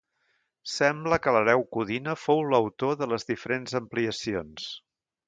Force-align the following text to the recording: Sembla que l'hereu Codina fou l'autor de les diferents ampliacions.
Sembla 0.75 1.19
que 1.25 1.33
l'hereu 1.35 1.61
Codina 1.77 2.15
fou 2.21 2.41
l'autor 2.53 2.97
de 3.03 3.09
les 3.13 3.29
diferents 3.29 3.77
ampliacions. 3.85 4.67